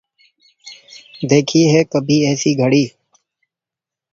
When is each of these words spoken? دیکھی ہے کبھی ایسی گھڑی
دیکھی 1.29 1.61
ہے 1.71 1.81
کبھی 1.91 2.17
ایسی 2.27 2.51
گھڑی 2.61 2.83